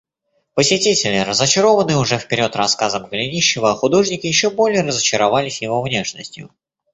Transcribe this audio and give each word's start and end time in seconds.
Посетители, 0.55 1.17
разочарованные 1.19 1.95
уже 1.97 2.17
вперед 2.17 2.55
рассказом 2.55 3.05
Голенищева 3.07 3.69
о 3.69 3.75
художнике, 3.75 4.27
еще 4.29 4.49
более 4.49 4.81
разочаровались 4.81 5.61
его 5.61 5.79
внешностью. 5.83 6.49